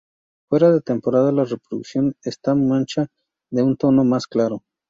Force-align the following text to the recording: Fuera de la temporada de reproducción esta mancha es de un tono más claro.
Fuera 0.49 0.69
de 0.69 0.73
la 0.73 0.79
temporada 0.81 1.31
de 1.31 1.43
reproducción 1.45 2.15
esta 2.23 2.55
mancha 2.55 3.03
es 3.03 3.09
de 3.51 3.61
un 3.61 3.77
tono 3.77 4.03
más 4.03 4.25
claro. 4.25 4.63